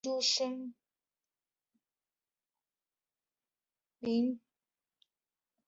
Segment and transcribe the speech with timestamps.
[0.03, 0.73] 明诸生
[3.99, 4.41] 出身。